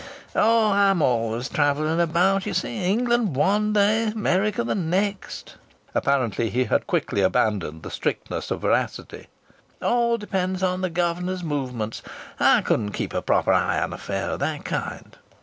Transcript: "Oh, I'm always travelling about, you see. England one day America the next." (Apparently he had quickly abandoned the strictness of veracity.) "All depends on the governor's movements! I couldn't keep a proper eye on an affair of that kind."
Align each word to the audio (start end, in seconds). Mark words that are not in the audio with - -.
"Oh, 0.35 0.71
I'm 0.71 1.03
always 1.03 1.47
travelling 1.47 2.01
about, 2.01 2.47
you 2.47 2.55
see. 2.55 2.83
England 2.85 3.35
one 3.35 3.71
day 3.73 4.05
America 4.07 4.63
the 4.63 4.73
next." 4.73 5.57
(Apparently 5.93 6.49
he 6.49 6.63
had 6.63 6.87
quickly 6.87 7.21
abandoned 7.21 7.83
the 7.83 7.91
strictness 7.91 8.49
of 8.49 8.61
veracity.) 8.61 9.27
"All 9.79 10.17
depends 10.17 10.63
on 10.63 10.81
the 10.81 10.89
governor's 10.89 11.43
movements! 11.43 12.01
I 12.39 12.63
couldn't 12.63 12.93
keep 12.93 13.13
a 13.13 13.21
proper 13.21 13.53
eye 13.53 13.77
on 13.77 13.83
an 13.89 13.93
affair 13.93 14.31
of 14.31 14.39
that 14.39 14.65
kind." 14.65 15.17